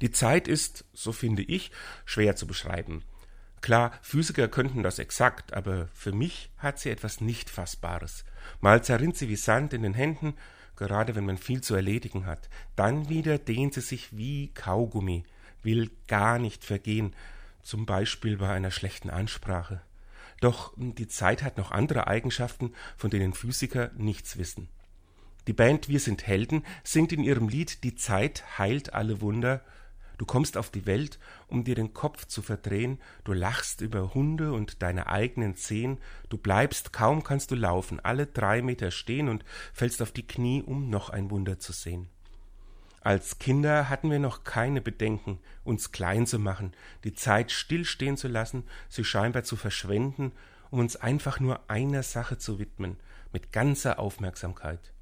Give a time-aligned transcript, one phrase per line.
[0.00, 1.70] Die Zeit ist, so finde ich,
[2.04, 3.02] schwer zu beschreiben.
[3.60, 8.24] Klar, Physiker könnten das exakt, aber für mich hat sie etwas nicht Fassbares.
[8.60, 10.34] Mal zerrinnt sie wie Sand in den Händen,
[10.76, 12.48] gerade wenn man viel zu erledigen hat.
[12.74, 15.24] Dann wieder dehnt sie sich wie Kaugummi,
[15.62, 17.14] will gar nicht vergehen,
[17.62, 19.82] zum Beispiel bei einer schlechten Ansprache.
[20.40, 24.68] Doch die Zeit hat noch andere Eigenschaften, von denen Physiker nichts wissen.
[25.46, 29.62] Die Band Wir sind Helden singt in ihrem Lied Die Zeit heilt alle Wunder
[30.20, 31.18] Du kommst auf die Welt,
[31.48, 35.96] um dir den Kopf zu verdrehen, du lachst über Hunde und deine eigenen Zehen,
[36.28, 40.62] du bleibst, kaum kannst du laufen, alle drei Meter stehen und fällst auf die Knie,
[40.62, 42.10] um noch ein Wunder zu sehen.
[43.00, 46.74] Als Kinder hatten wir noch keine Bedenken, uns klein zu machen,
[47.04, 50.32] die Zeit stillstehen zu lassen, sie scheinbar zu verschwenden,
[50.70, 52.98] um uns einfach nur einer Sache zu widmen,
[53.32, 54.92] mit ganzer Aufmerksamkeit.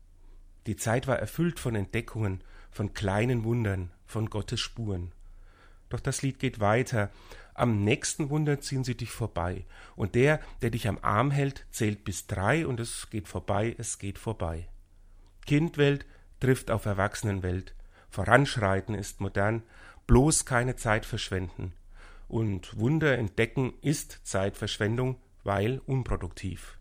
[0.68, 5.12] Die Zeit war erfüllt von Entdeckungen, von kleinen Wundern, von Gottes Spuren.
[5.88, 7.10] Doch das Lied geht weiter.
[7.54, 9.64] Am nächsten Wunder ziehen sie dich vorbei.
[9.96, 13.98] Und der, der dich am Arm hält, zählt bis drei und es geht vorbei, es
[13.98, 14.68] geht vorbei.
[15.46, 16.06] Kindwelt
[16.40, 17.74] trifft auf Erwachsenenwelt.
[18.10, 19.62] Voranschreiten ist modern,
[20.06, 21.72] bloß keine Zeit verschwenden.
[22.28, 26.78] Und Wunder entdecken ist Zeitverschwendung, weil unproduktiv.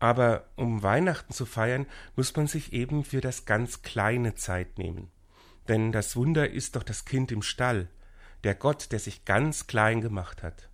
[0.00, 5.10] Aber um Weihnachten zu feiern, muss man sich eben für das ganz kleine Zeit nehmen.
[5.68, 7.88] Denn das Wunder ist doch das Kind im Stall,
[8.44, 10.68] der Gott, der sich ganz klein gemacht hat.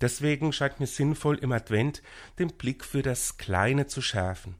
[0.00, 2.02] Deswegen scheint mir sinnvoll, im Advent
[2.38, 4.56] den Blick für das Kleine zu schärfen.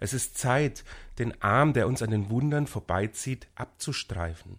[0.00, 0.84] Es ist Zeit,
[1.18, 4.58] den Arm, der uns an den Wundern vorbeizieht, abzustreifen.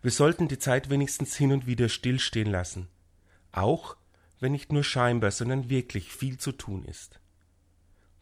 [0.00, 2.88] Wir sollten die Zeit wenigstens hin und wieder stillstehen lassen,
[3.50, 3.96] auch
[4.40, 7.18] wenn nicht nur scheinbar, sondern wirklich viel zu tun ist.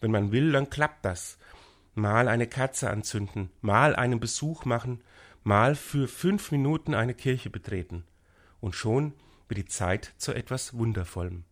[0.00, 1.39] Wenn man will, dann klappt das.
[1.94, 5.03] Mal eine Kerze anzünden, mal einen Besuch machen,
[5.47, 8.05] mal für fünf Minuten eine Kirche betreten.
[8.58, 9.12] Und schon
[9.47, 11.44] wird die Zeit zu etwas Wundervollem.